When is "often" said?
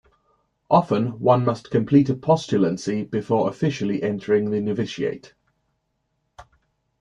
0.71-1.19